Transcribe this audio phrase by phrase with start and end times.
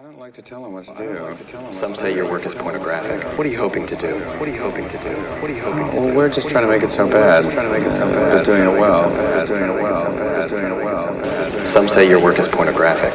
[0.00, 1.18] I don't like to tell him what to do.
[1.18, 3.22] Like to Some say your work is pornographic.
[3.36, 4.18] What are you hoping to do?
[4.38, 5.10] What are you hoping to do?
[5.42, 6.00] What are you hoping to do?
[6.00, 7.44] Well, we're just trying to make it so bad.
[7.52, 8.38] Trying to make it so bad.
[8.38, 9.10] But doing it well.
[9.10, 10.10] But doing it well.
[10.14, 11.66] But doing it well.
[11.66, 13.12] Some say your work is pornographic.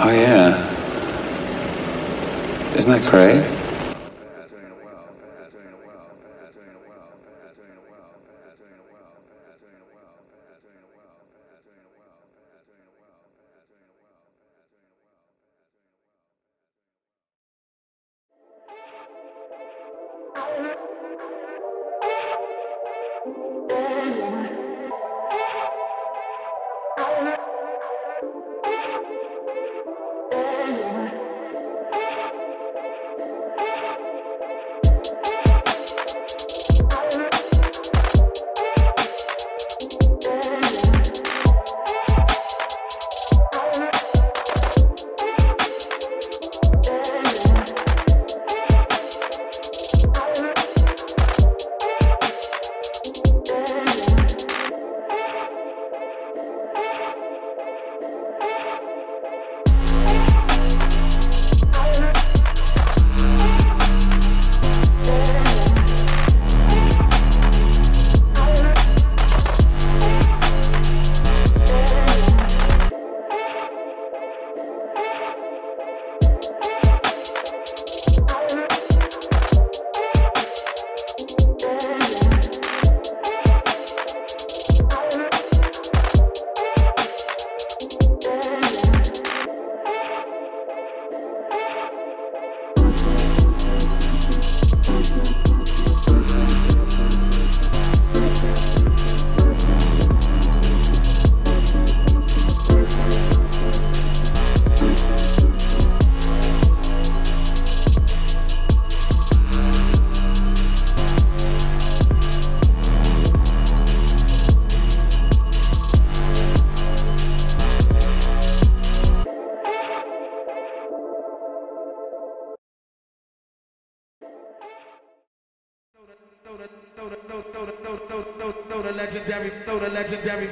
[0.00, 0.58] Oh yeah.
[2.76, 3.61] Isn't that great?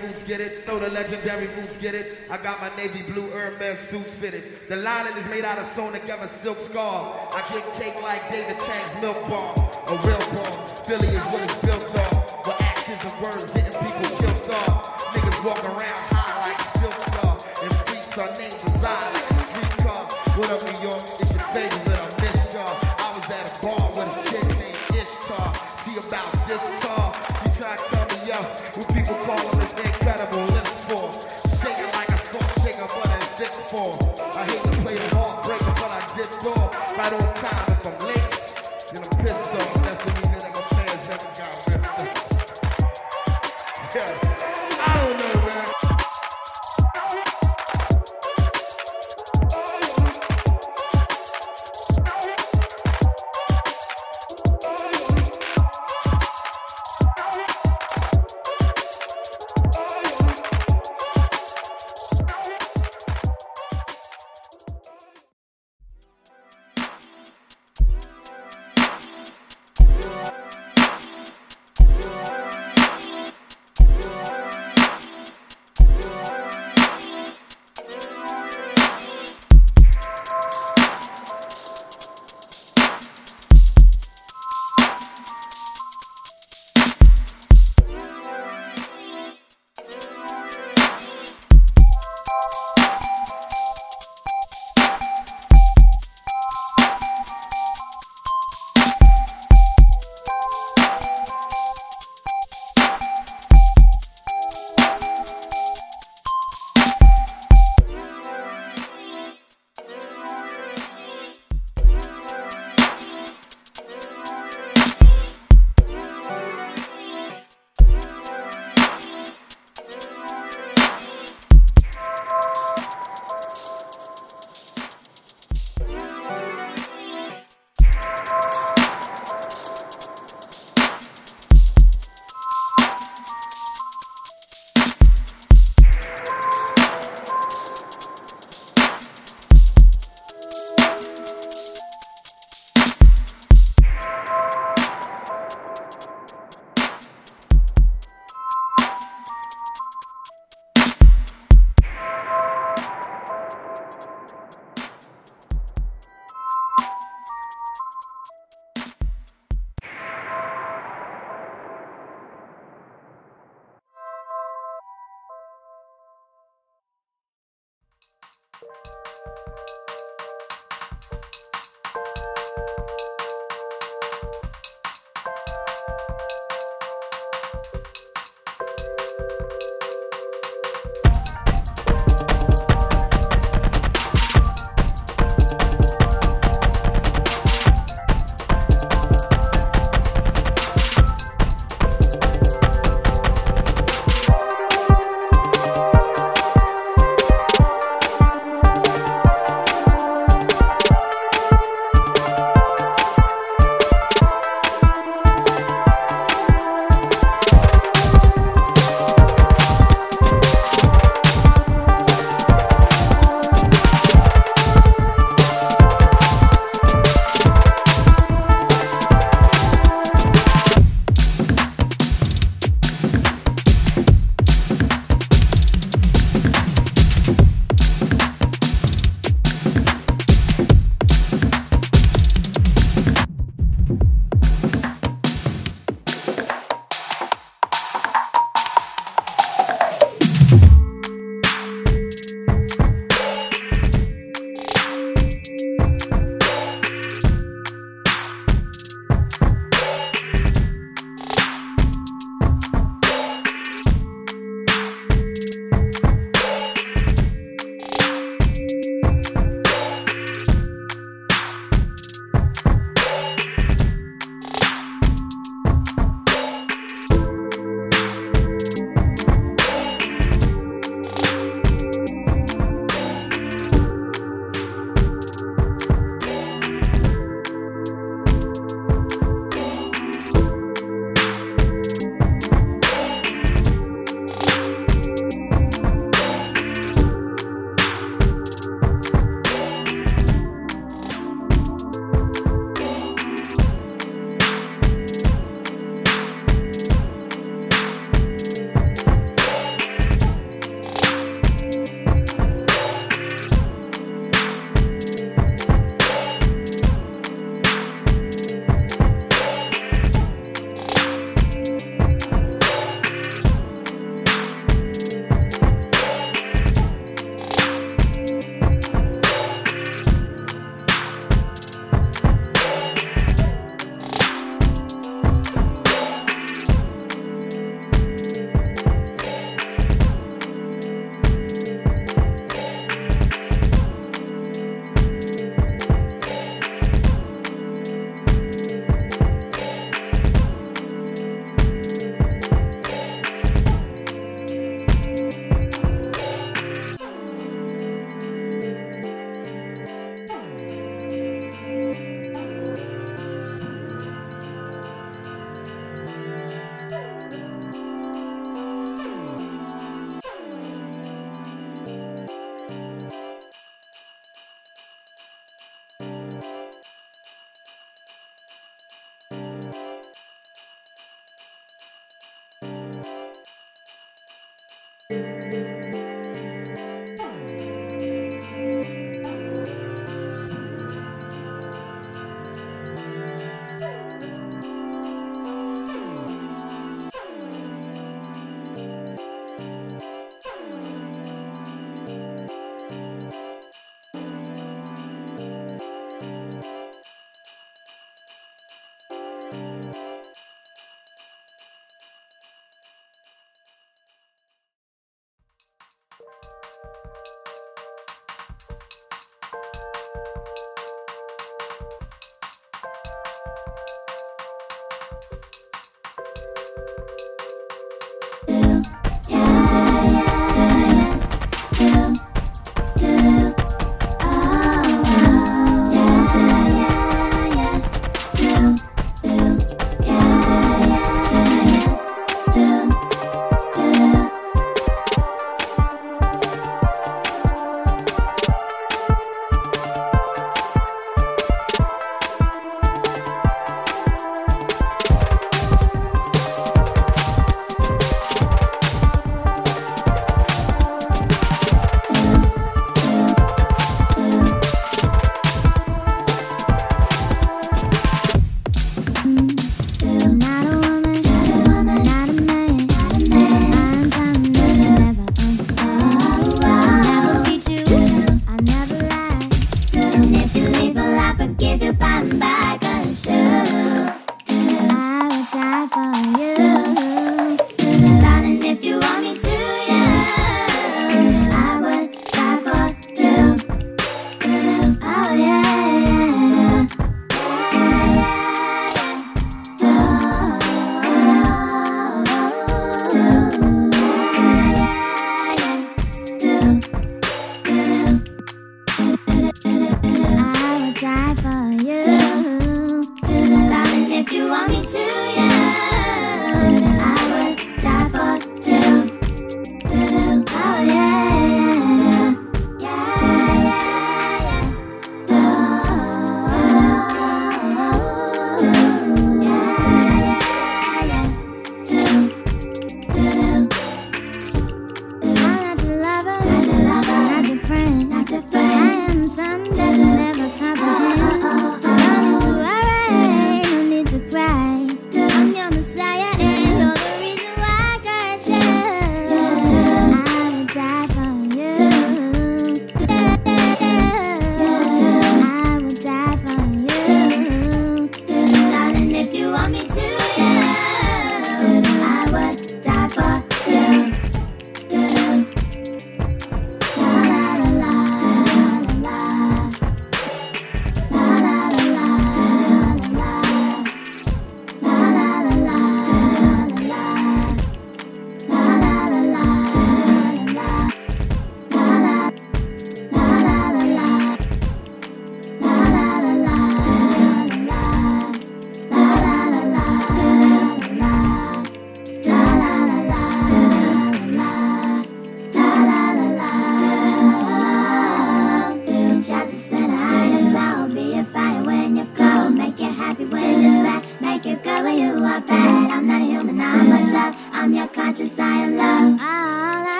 [0.00, 0.64] Boots, get it.
[0.64, 2.18] Throw the legendary boots, get it.
[2.30, 4.68] I got my navy blue Hermes suits fitted.
[4.68, 7.10] The lining is made out of sewn together silk scarves.
[7.32, 9.54] I get cake like David Chang's milk bar,
[9.88, 10.68] a real bar.
[10.84, 12.24] Philly is what it's built on.
[12.46, 15.14] With actions and words getting people killed off.
[15.14, 16.17] Niggas walk around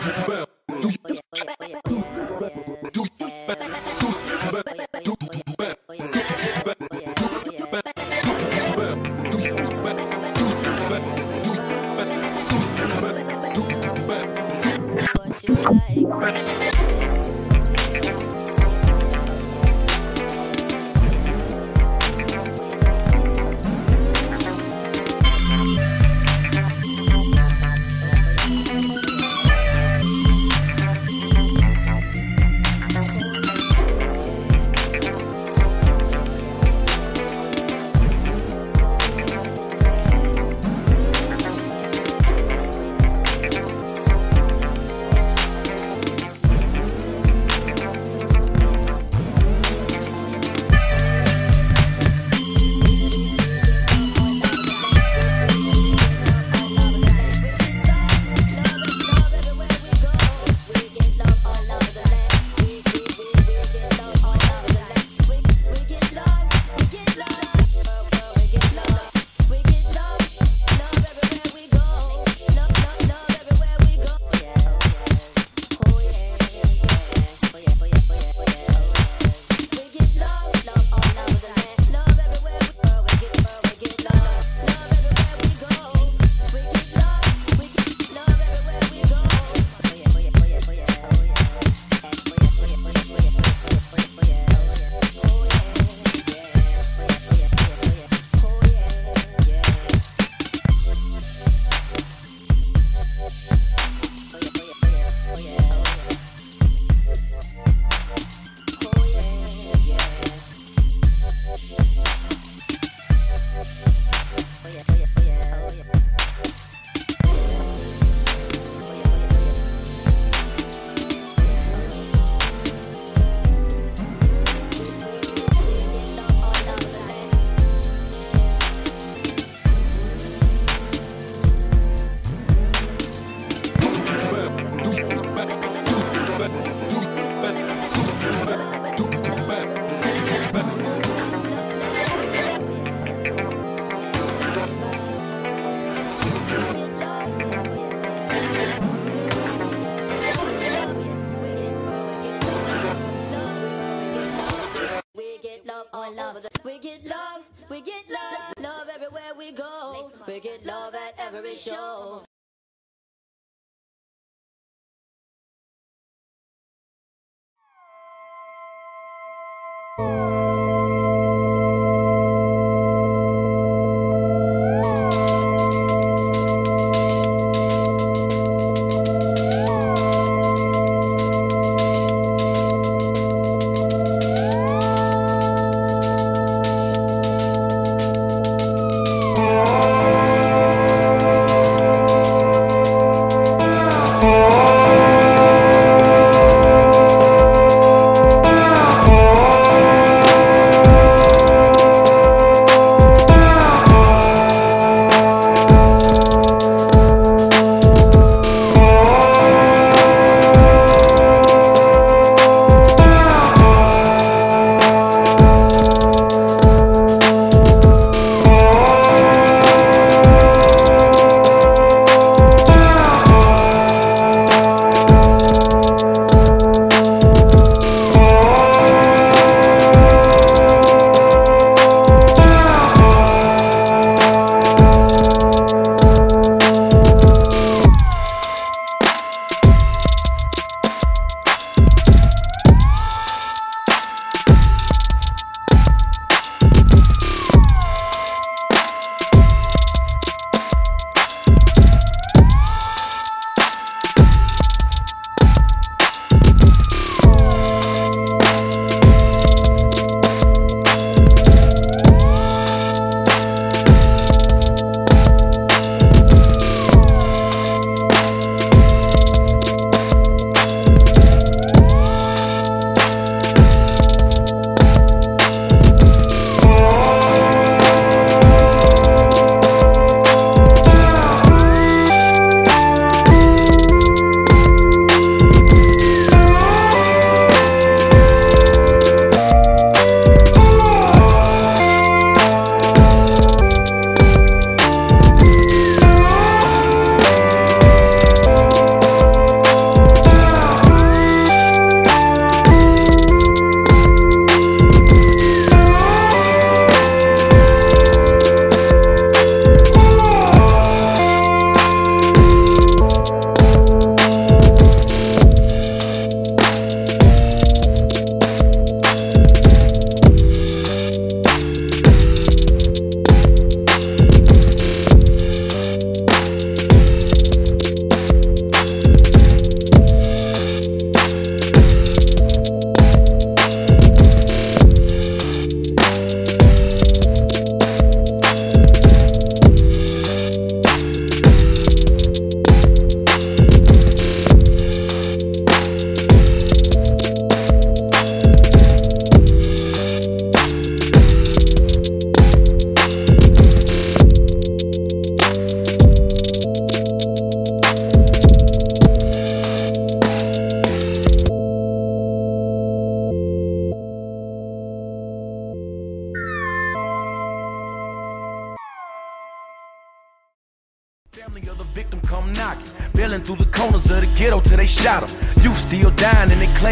[0.00, 0.46] bell.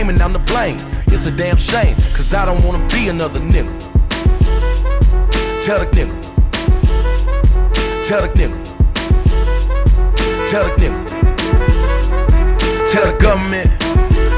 [0.08, 0.76] And I'm to blame.
[1.06, 3.72] It's a damn shame, cause I don't wanna be another nigga.
[5.60, 6.14] Tell the nigga.
[8.02, 8.56] Tell the nigga.
[10.46, 11.00] Tell the nigga.
[12.90, 13.70] Tell the government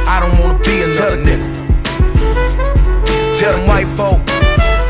[0.08, 1.46] I don't wanna be another nigga.
[3.38, 4.20] Tell them white folk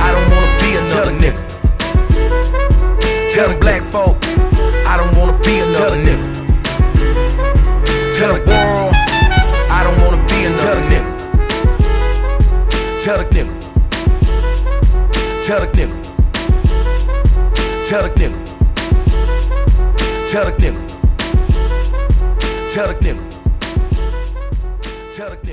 [0.01, 1.43] I don't wanna be another nigga.
[3.29, 4.17] Tell them black folk
[4.87, 6.27] I don't wanna be another nigga.
[8.13, 9.00] Tell the world
[10.51, 11.13] wanna be another nigga.
[12.99, 13.55] Tell the nigga.
[15.43, 15.97] Tell the nigga.
[17.85, 18.37] Tell the nigga.
[20.27, 20.81] Tell the nigga.
[22.69, 23.25] Tell the nigga.
[25.11, 25.50] Tell the nigga.